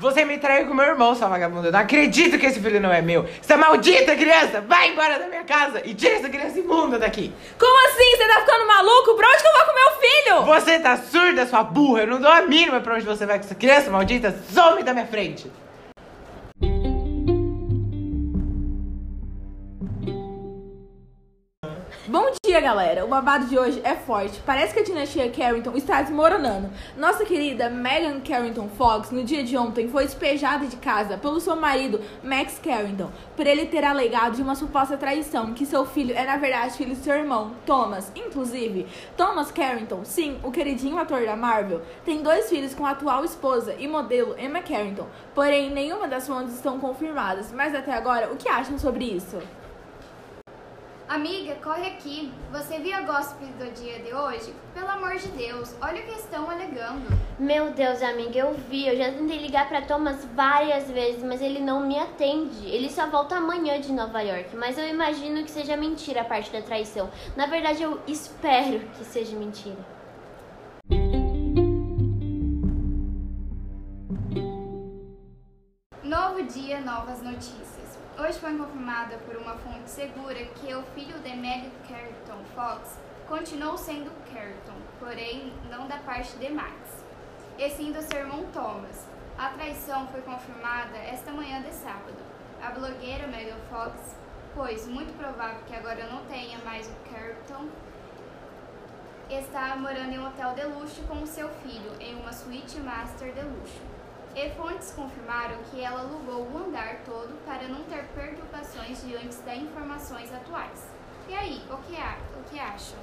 Você 0.00 0.24
me 0.24 0.38
traiu 0.38 0.66
com 0.66 0.72
meu 0.72 0.86
irmão, 0.86 1.14
sua 1.14 1.28
vagabunda. 1.28 1.68
Eu 1.68 1.72
não 1.72 1.80
acredito 1.80 2.38
que 2.38 2.46
esse 2.46 2.58
filho 2.58 2.80
não 2.80 2.90
é 2.90 3.02
meu. 3.02 3.28
Essa 3.38 3.54
maldita 3.58 4.16
criança, 4.16 4.62
vai 4.62 4.88
embora 4.88 5.18
da 5.18 5.28
minha 5.28 5.44
casa 5.44 5.82
e 5.84 5.94
tira 5.94 6.14
essa 6.14 6.30
criança 6.30 6.58
imunda 6.58 6.98
daqui. 6.98 7.30
Como 7.58 7.86
assim? 7.86 8.16
Você 8.16 8.26
tá 8.26 8.40
ficando 8.40 8.66
maluco? 8.66 9.14
Pra 9.14 9.28
onde 9.28 9.42
que 9.42 9.46
eu 9.46 9.52
vou 9.52 9.64
com 9.66 9.74
meu 9.74 10.00
filho? 10.00 10.54
Você 10.54 10.78
tá 10.80 10.96
surda, 10.96 11.46
sua 11.46 11.62
burra. 11.62 12.00
Eu 12.00 12.06
não 12.06 12.18
dou 12.18 12.32
a 12.32 12.40
mínima 12.40 12.80
pra 12.80 12.94
onde 12.94 13.04
você 13.04 13.26
vai 13.26 13.38
com 13.38 13.44
essa 13.44 13.54
criança 13.54 13.90
maldita. 13.90 14.34
Some 14.50 14.82
da 14.82 14.94
minha 14.94 15.06
frente. 15.06 15.52
Bom 22.08 22.32
dia, 22.50 22.60
galera! 22.60 23.04
O 23.04 23.08
babado 23.08 23.46
de 23.46 23.56
hoje 23.56 23.80
é 23.84 23.94
forte. 23.94 24.40
Parece 24.44 24.74
que 24.74 24.80
a 24.80 24.82
dinastia 24.82 25.30
Carrington 25.30 25.76
está 25.76 26.02
desmoronando. 26.02 26.68
Nossa 26.96 27.24
querida 27.24 27.70
Meghan 27.70 28.18
Carrington 28.18 28.68
Fox, 28.76 29.12
no 29.12 29.22
dia 29.22 29.44
de 29.44 29.56
ontem, 29.56 29.86
foi 29.86 30.02
despejada 30.02 30.66
de 30.66 30.74
casa 30.74 31.16
pelo 31.16 31.38
seu 31.38 31.54
marido, 31.54 32.00
Max 32.24 32.60
Carrington, 32.60 33.08
por 33.36 33.46
ele 33.46 33.66
ter 33.66 33.84
alegado 33.84 34.34
de 34.34 34.42
uma 34.42 34.56
suposta 34.56 34.96
traição, 34.96 35.54
que 35.54 35.64
seu 35.64 35.86
filho 35.86 36.12
é, 36.12 36.26
na 36.26 36.38
verdade, 36.38 36.76
filho 36.76 36.96
de 36.96 37.02
seu 37.04 37.14
irmão, 37.14 37.52
Thomas. 37.64 38.10
Inclusive, 38.16 38.84
Thomas 39.16 39.52
Carrington, 39.52 40.04
sim, 40.04 40.40
o 40.42 40.50
queridinho 40.50 40.98
ator 40.98 41.24
da 41.24 41.36
Marvel, 41.36 41.82
tem 42.04 42.20
dois 42.20 42.48
filhos 42.48 42.74
com 42.74 42.84
a 42.84 42.90
atual 42.90 43.24
esposa 43.24 43.76
e 43.78 43.86
modelo 43.86 44.34
Emma 44.36 44.60
Carrington. 44.60 45.06
Porém, 45.36 45.70
nenhuma 45.70 46.08
das 46.08 46.26
fontes 46.26 46.54
estão 46.54 46.80
confirmadas. 46.80 47.52
Mas 47.52 47.76
até 47.76 47.92
agora, 47.92 48.32
o 48.32 48.36
que 48.36 48.48
acham 48.48 48.76
sobre 48.76 49.04
isso? 49.04 49.38
Amiga, 51.10 51.56
corre 51.56 51.88
aqui. 51.88 52.32
Você 52.52 52.78
viu 52.78 52.96
a 52.96 53.00
gossip 53.00 53.44
do 53.44 53.68
dia 53.72 53.98
de 53.98 54.14
hoje? 54.14 54.54
Pelo 54.72 54.88
amor 54.90 55.16
de 55.16 55.26
Deus, 55.30 55.74
olha 55.82 56.00
o 56.00 56.06
que 56.06 56.12
estão 56.12 56.48
alegando. 56.48 57.04
Meu 57.36 57.72
Deus, 57.72 58.00
amiga, 58.00 58.38
eu 58.38 58.54
vi. 58.54 58.86
Eu 58.86 58.96
já 58.96 59.10
tentei 59.10 59.38
ligar 59.38 59.68
pra 59.68 59.82
Thomas 59.82 60.24
várias 60.36 60.88
vezes, 60.88 61.24
mas 61.24 61.42
ele 61.42 61.58
não 61.58 61.84
me 61.84 61.98
atende. 61.98 62.64
Ele 62.64 62.88
só 62.88 63.10
volta 63.10 63.34
amanhã 63.34 63.80
de 63.80 63.90
Nova 63.90 64.20
York, 64.20 64.54
mas 64.54 64.78
eu 64.78 64.86
imagino 64.86 65.42
que 65.42 65.50
seja 65.50 65.76
mentira 65.76 66.20
a 66.20 66.24
parte 66.24 66.52
da 66.52 66.62
traição. 66.62 67.10
Na 67.36 67.46
verdade, 67.46 67.82
eu 67.82 68.00
espero 68.06 68.78
que 68.96 69.04
seja 69.04 69.36
mentira. 69.36 69.84
Novo 76.04 76.44
dia, 76.44 76.80
novas 76.82 77.20
notícias. 77.20 77.79
Hoje 78.22 78.38
foi 78.38 78.54
confirmada 78.54 79.16
por 79.24 79.34
uma 79.34 79.54
fonte 79.54 79.88
segura 79.88 80.44
que 80.44 80.74
o 80.74 80.82
filho 80.94 81.18
de 81.20 81.34
Meg 81.36 81.72
Carrington 81.88 82.44
Fox 82.54 82.98
continuou 83.26 83.78
sendo 83.78 84.10
Carrington, 84.30 84.76
porém 84.98 85.54
não 85.70 85.88
da 85.88 85.96
parte 85.96 86.36
de 86.36 86.50
Max, 86.50 87.02
e 87.56 87.70
sim 87.70 87.92
do 87.92 88.02
seu 88.02 88.20
irmão 88.20 88.44
Thomas. 88.52 89.06
A 89.38 89.48
traição 89.48 90.06
foi 90.08 90.20
confirmada 90.20 90.98
esta 90.98 91.32
manhã 91.32 91.62
de 91.62 91.72
sábado. 91.72 92.18
A 92.62 92.70
blogueira 92.72 93.26
Megan 93.26 93.56
Fox, 93.70 94.14
pois 94.54 94.86
muito 94.86 95.16
provável 95.16 95.62
que 95.66 95.74
agora 95.74 96.06
não 96.08 96.22
tenha 96.26 96.58
mais 96.58 96.86
o 96.88 97.10
Carrington, 97.10 97.70
está 99.30 99.74
morando 99.76 100.12
em 100.12 100.18
um 100.18 100.26
hotel 100.26 100.52
de 100.52 100.64
luxo 100.64 101.02
com 101.04 101.22
o 101.22 101.26
seu 101.26 101.48
filho, 101.62 101.96
em 101.98 102.16
uma 102.16 102.34
suíte 102.34 102.80
master 102.80 103.32
de 103.32 103.40
luxo. 103.40 103.80
E 104.34 104.48
fontes 104.50 104.92
confirmaram 104.92 105.56
que 105.70 105.82
ela 105.82 106.00
alugou 106.00 106.46
o 106.46 106.58
andar 106.64 107.00
todo 107.04 107.34
para 107.44 107.66
não 107.66 107.82
ter 107.84 108.04
perturbações 108.14 109.04
diante 109.04 109.36
das 109.38 109.56
informações 109.56 110.32
atuais. 110.32 110.88
E 111.28 111.34
aí, 111.34 111.60
o 111.70 111.76
que, 111.78 111.96
a, 111.96 112.16
o 112.38 112.42
que 112.48 112.58
acham? 112.58 112.98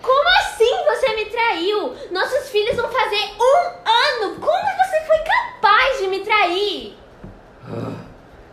Como 0.00 0.28
assim 0.38 0.84
você 0.84 1.16
me 1.16 1.26
traiu? 1.26 1.94
Nossos 2.12 2.50
filhos 2.50 2.76
vão 2.76 2.88
fazer 2.88 3.32
um 3.36 4.28
ano! 4.28 4.40
Como 4.40 4.76
você 4.76 5.00
foi 5.06 5.18
capaz 5.18 5.98
de 5.98 6.06
me 6.06 6.20
trair? 6.20 6.98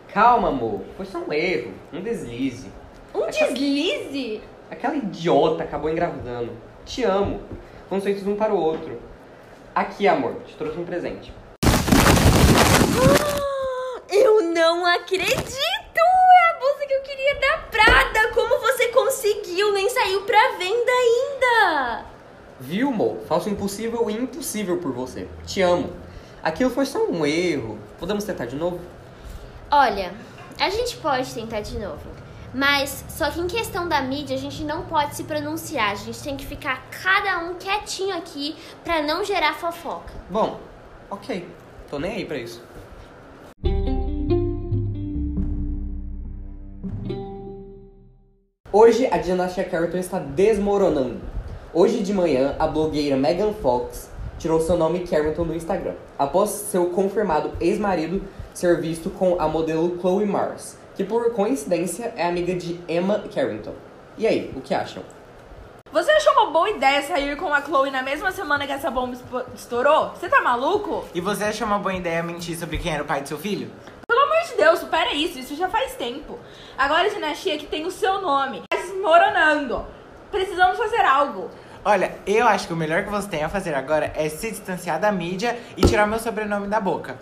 Calma, 0.08 0.48
amor. 0.48 0.82
Foi 0.96 1.06
só 1.06 1.18
um 1.18 1.32
erro, 1.32 1.72
um 1.92 2.00
deslize. 2.00 2.70
Um 3.14 3.26
deslize? 3.26 4.42
Aquela 4.70 4.96
idiota 4.96 5.62
acabou 5.62 5.88
engravidando. 5.88 6.52
Te 6.84 7.04
amo. 7.04 7.40
Fomos 7.88 8.02
feitos 8.02 8.26
um 8.26 8.34
para 8.34 8.52
o 8.52 8.60
outro. 8.60 9.00
Aqui, 9.74 10.08
amor, 10.08 10.34
te 10.46 10.56
trouxe 10.56 10.78
um 10.78 10.84
presente. 10.84 11.32
Eu 14.08 14.42
não 14.42 14.84
acredito! 14.86 15.32
É 15.98 16.50
a 16.50 16.58
bolsa 16.60 16.86
que 16.86 16.92
eu 16.92 17.02
queria 17.02 17.34
da 17.40 17.58
Prada! 17.70 18.34
Como 18.34 18.60
você 18.60 18.88
conseguiu? 18.88 19.72
Nem 19.72 19.88
saiu 19.88 20.22
pra 20.22 20.56
venda 20.58 20.92
ainda! 20.92 22.04
Viu, 22.60 22.88
amor? 22.88 23.18
Faço 23.26 23.48
impossível 23.48 24.08
e 24.08 24.14
impossível 24.14 24.78
por 24.78 24.92
você. 24.92 25.28
Te 25.46 25.60
amo. 25.62 25.92
Aquilo 26.42 26.70
foi 26.70 26.86
só 26.86 27.04
um 27.04 27.24
erro. 27.24 27.78
Podemos 27.98 28.24
tentar 28.24 28.46
de 28.46 28.56
novo? 28.56 28.80
Olha, 29.70 30.12
a 30.58 30.70
gente 30.70 30.96
pode 30.98 31.32
tentar 31.32 31.60
de 31.60 31.78
novo. 31.78 32.10
Mas 32.54 33.04
só 33.08 33.30
que 33.30 33.40
em 33.40 33.46
questão 33.46 33.88
da 33.88 34.02
mídia 34.02 34.36
a 34.36 34.38
gente 34.38 34.62
não 34.62 34.82
pode 34.82 35.16
se 35.16 35.24
pronunciar. 35.24 35.92
A 35.92 35.94
gente 35.94 36.22
tem 36.22 36.36
que 36.36 36.44
ficar 36.44 36.82
cada 37.02 37.38
um 37.38 37.54
quietinho 37.54 38.16
aqui 38.16 38.54
pra 38.84 39.00
não 39.02 39.24
gerar 39.24 39.54
fofoca. 39.54 40.12
Bom, 40.28 40.60
ok. 41.10 41.48
Tô 41.88 41.98
nem 41.98 42.12
aí 42.16 42.24
pra 42.24 42.36
isso. 42.36 42.62
Hoje 48.74 49.06
a 49.12 49.18
dinastia 49.18 49.64
Carrington 49.64 49.98
está 49.98 50.18
desmoronando. 50.18 51.20
Hoje 51.74 52.02
de 52.02 52.14
manhã, 52.14 52.56
a 52.58 52.66
blogueira 52.66 53.18
Megan 53.18 53.52
Fox 53.52 54.10
tirou 54.38 54.62
seu 54.62 54.78
nome 54.78 55.06
Carrington 55.06 55.44
do 55.44 55.54
Instagram, 55.54 55.92
após 56.18 56.48
seu 56.48 56.86
confirmado 56.86 57.52
ex-marido 57.60 58.22
ser 58.54 58.80
visto 58.80 59.10
com 59.10 59.38
a 59.38 59.46
modelo 59.46 59.98
Chloe 60.00 60.24
Mars, 60.24 60.78
que 60.94 61.04
por 61.04 61.34
coincidência 61.34 62.14
é 62.16 62.26
amiga 62.26 62.54
de 62.54 62.80
Emma 62.88 63.22
Carrington. 63.34 63.74
E 64.16 64.26
aí, 64.26 64.50
o 64.56 64.62
que 64.62 64.72
acham? 64.72 65.02
Você 65.92 66.10
achou 66.10 66.32
uma 66.32 66.50
boa 66.50 66.70
ideia 66.70 67.02
sair 67.02 67.36
com 67.36 67.52
a 67.52 67.60
Chloe 67.60 67.90
na 67.90 68.02
mesma 68.02 68.32
semana 68.32 68.66
que 68.66 68.72
essa 68.72 68.90
bomba 68.90 69.14
estourou? 69.54 70.12
Você 70.14 70.30
tá 70.30 70.40
maluco? 70.40 71.04
E 71.14 71.20
você 71.20 71.44
achou 71.44 71.66
uma 71.66 71.78
boa 71.78 71.94
ideia 71.94 72.22
mentir 72.22 72.58
sobre 72.58 72.78
quem 72.78 72.94
era 72.94 73.02
o 73.02 73.06
pai 73.06 73.20
do 73.20 73.28
seu 73.28 73.36
filho? 73.36 73.70
Deus, 74.72 74.80
supera 74.80 75.12
isso. 75.14 75.38
Isso 75.38 75.54
já 75.54 75.68
faz 75.68 75.94
tempo. 75.94 76.38
Agora 76.76 77.06
a 77.06 77.10
dinastia 77.10 77.58
que 77.58 77.66
tem 77.66 77.84
o 77.84 77.90
seu 77.90 78.20
nome 78.20 78.62
tá 78.70 78.76
desmoronando. 78.76 79.84
Precisamos 80.30 80.78
fazer 80.78 81.04
algo. 81.04 81.50
Olha, 81.84 82.14
eu 82.26 82.46
acho 82.46 82.66
que 82.68 82.72
o 82.72 82.76
melhor 82.76 83.04
que 83.04 83.10
você 83.10 83.28
tem 83.28 83.42
a 83.42 83.48
fazer 83.48 83.74
agora 83.74 84.12
é 84.14 84.28
se 84.28 84.50
distanciar 84.50 84.98
da 84.98 85.12
mídia 85.12 85.58
e 85.76 85.82
tirar 85.82 86.06
meu 86.06 86.18
sobrenome 86.18 86.68
da 86.68 86.80
boca. 86.80 87.18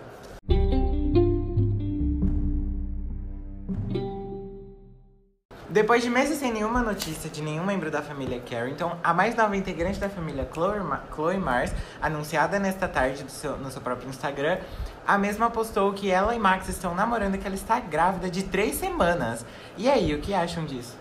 Depois 5.71 6.03
de 6.03 6.11
meses 6.11 6.39
sem 6.39 6.53
nenhuma 6.53 6.83
notícia 6.83 7.31
de 7.31 7.41
nenhum 7.41 7.65
membro 7.65 7.93
da 7.93 8.03
família 8.03 8.41
Carrington, 8.41 8.99
a 9.05 9.15
mais 9.15 9.37
nova 9.37 9.57
integrante 9.57 10.01
da 10.01 10.09
família, 10.09 10.49
Chloe, 10.53 10.81
Ma- 10.81 11.05
Chloe 11.15 11.39
Mars, 11.39 11.71
anunciada 12.03 12.59
nesta 12.59 12.89
tarde 12.89 13.23
do 13.23 13.31
seu- 13.31 13.57
no 13.57 13.71
seu 13.71 13.81
próprio 13.81 14.09
Instagram, 14.09 14.59
a 15.07 15.17
mesma 15.17 15.49
postou 15.49 15.93
que 15.93 16.11
ela 16.11 16.35
e 16.35 16.41
Max 16.41 16.69
estão 16.69 16.93
namorando 16.93 17.37
e 17.37 17.39
que 17.39 17.47
ela 17.47 17.55
está 17.55 17.79
grávida 17.79 18.29
de 18.29 18.43
três 18.43 18.75
semanas. 18.75 19.47
E 19.77 19.89
aí, 19.89 20.13
o 20.13 20.21
que 20.21 20.35
acham 20.35 20.65
disso? 20.65 20.97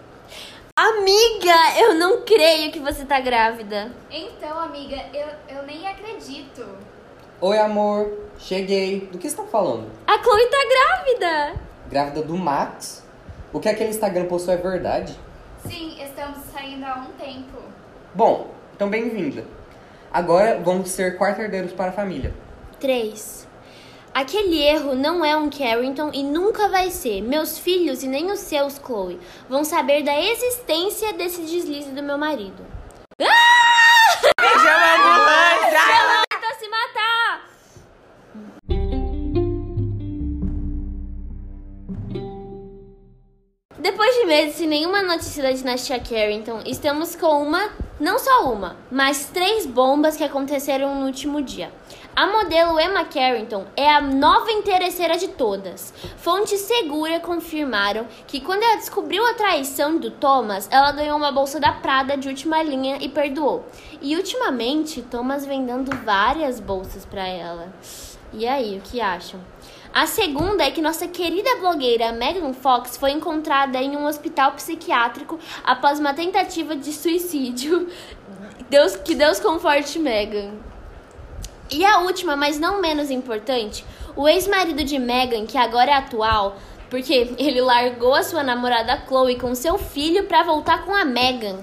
Amiga, 0.76 1.80
eu 1.80 1.96
não 1.96 2.22
creio 2.22 2.72
que 2.72 2.80
você 2.80 3.04
tá 3.06 3.20
grávida. 3.20 3.92
Então, 4.12 4.58
amiga, 4.60 4.96
eu, 5.14 5.58
eu 5.58 5.64
nem 5.64 5.88
acredito. 5.88 6.64
Oi, 7.42 7.58
amor. 7.58 8.08
Cheguei. 8.38 9.10
Do 9.12 9.18
que 9.18 9.28
você 9.30 9.36
tá 9.36 9.44
falando? 9.44 9.90
A 10.06 10.22
Chloe 10.22 10.46
tá 10.48 10.58
grávida. 10.70 11.60
Grávida 11.90 12.22
do 12.22 12.38
Max? 12.38 13.04
O 13.52 13.60
que 13.60 13.68
aquele 13.68 13.90
Instagram 13.90 14.26
postou 14.26 14.54
é 14.54 14.58
verdade? 14.58 15.18
Sim, 15.66 16.02
estamos 16.02 16.38
saindo 16.54 16.86
há 16.86 16.96
um 16.96 17.12
tempo. 17.14 17.58
Bom, 18.14 18.48
então 18.76 18.90
bem-vinda. 18.90 19.44
Agora 20.12 20.60
vamos 20.64 20.90
ser 20.90 21.18
quarterdeiros 21.18 21.72
para 21.74 21.90
a 21.90 21.92
família. 21.92 22.34
3. 22.80 23.48
Aquele 24.14 24.62
erro 24.62 24.96
não 24.96 25.24
é 25.26 25.36
um 25.36 25.50
Carrington 25.50 26.12
e 26.14 26.24
nunca 26.24 26.68
vai 26.70 26.92
ser. 26.92 27.22
Meus 27.22 27.58
filhos 27.58 28.04
e 28.04 28.08
nem 28.08 28.32
os 28.32 28.40
seus, 28.40 28.76
Chloe, 28.78 29.20
vão 29.48 29.64
saber 29.64 30.04
da 30.04 30.20
existência 30.20 31.14
desse 31.14 31.42
deslize 31.42 31.92
do 31.92 32.04
meu 32.04 32.18
marido. 32.18 32.66
Chama 34.40 34.86
a 34.86 34.96
ambulância! 34.96 36.19
Meses 44.30 44.58
sem 44.58 44.68
nenhuma 44.68 45.02
notícia 45.02 45.42
da 45.42 45.52
dinastia 45.52 46.00
Carrington, 46.00 46.62
estamos 46.64 47.16
com 47.16 47.42
uma, 47.42 47.68
não 48.00 48.20
só 48.20 48.54
uma, 48.54 48.78
mas 48.92 49.26
três 49.34 49.66
bombas 49.66 50.16
que 50.16 50.24
aconteceram 50.24 50.94
no 50.94 51.08
último 51.08 51.42
dia. 51.42 51.72
A 52.16 52.28
modelo 52.28 52.80
Emma 52.80 53.06
Carrington 53.06 53.66
é 53.76 53.90
a 53.90 54.00
nova 54.00 54.52
interesseira 54.52 55.18
de 55.18 55.30
todas. 55.30 55.92
Fontes 56.18 56.60
seguras 56.60 57.24
confirmaram 57.24 58.06
que 58.28 58.40
quando 58.40 58.62
ela 58.62 58.76
descobriu 58.76 59.26
a 59.26 59.34
traição 59.34 59.98
do 59.98 60.12
Thomas, 60.12 60.68
ela 60.70 60.92
ganhou 60.92 61.18
uma 61.18 61.32
bolsa 61.32 61.60
da 61.60 61.72
Prada 61.72 62.16
de 62.16 62.28
última 62.28 62.62
linha 62.62 63.00
e 63.02 63.10
perdoou. 63.10 63.66
E 64.00 64.16
ultimamente, 64.16 65.02
Thomas 65.02 65.44
vem 65.44 65.66
dando 65.66 65.90
várias 66.06 66.60
bolsas 66.60 67.04
pra 67.04 67.28
ela. 67.28 67.74
E 68.32 68.48
aí, 68.48 68.78
o 68.78 68.82
que 68.82 69.02
acham? 69.02 69.40
A 69.94 70.06
segunda 70.06 70.64
é 70.64 70.72
que 70.72 70.82
nossa 70.82 71.08
querida 71.08 71.56
blogueira 71.56 72.12
Megan 72.12 72.54
Fox 72.54 72.96
foi 72.96 73.12
encontrada 73.12 73.80
em 73.80 73.98
um 73.98 74.06
hospital 74.06 74.52
psiquiátrico 74.52 75.40
após 75.64 76.00
uma 76.00 76.14
tentativa 76.14 76.76
de 76.76 76.94
suicídio. 76.94 77.90
Deus, 78.70 78.96
que 78.96 79.16
Deus 79.16 79.40
conforte 79.40 79.98
Megan. 79.98 80.54
E 81.72 81.84
a 81.84 82.00
última, 82.00 82.36
mas 82.36 82.60
não 82.60 82.80
menos 82.80 83.10
importante, 83.10 83.84
o 84.16 84.28
ex-marido 84.28 84.84
de 84.84 85.00
Megan, 85.00 85.46
que 85.46 85.58
agora 85.58 85.92
é 85.92 85.94
atual, 85.96 86.58
porque 86.90 87.36
ele 87.38 87.62
largou 87.62 88.14
a 88.14 88.24
sua 88.24 88.44
namorada 88.44 89.04
Chloe 89.08 89.38
com 89.38 89.54
seu 89.56 89.78
filho 89.78 90.26
para 90.26 90.44
voltar 90.44 90.86
com 90.86 90.94
a 90.94 91.04
Megan. 91.04 91.60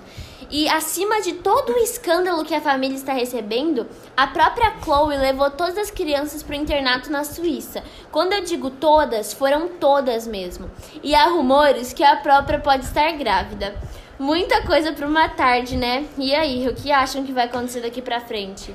E 0.51 0.69
acima 0.69 1.21
de 1.21 1.35
todo 1.35 1.73
o 1.73 1.79
escândalo 1.79 2.45
que 2.45 2.55
a 2.55 2.61
família 2.61 2.97
está 2.97 3.13
recebendo, 3.13 3.87
a 4.17 4.29
própria 4.29 4.75
Chloe 4.83 5.17
levou 5.17 5.51
todas 5.51 5.77
as 5.77 5.91
crianças 5.91 6.43
para 6.43 6.53
o 6.53 6.59
internato 6.59 7.11
na 7.11 7.25
Suíça. 7.25 7.83
Quando 8.13 8.33
eu 8.33 8.43
digo 8.43 8.71
todas, 8.71 9.33
foram 9.33 9.69
todas 9.69 10.27
mesmo. 10.27 10.71
E 11.03 11.15
há 11.15 11.27
rumores 11.27 11.93
que 11.93 12.05
a 12.05 12.17
própria 12.17 12.61
pode 12.61 12.85
estar 12.85 13.11
grávida. 13.13 13.75
Muita 14.19 14.63
coisa 14.63 14.93
para 14.93 15.07
uma 15.07 15.29
tarde, 15.29 15.77
né? 15.77 16.07
E 16.17 16.35
aí, 16.35 16.67
o 16.69 16.75
que 16.75 16.91
acham 16.91 17.25
que 17.25 17.33
vai 17.33 17.45
acontecer 17.45 17.81
daqui 17.81 18.01
para 18.01 18.21
frente? 18.21 18.75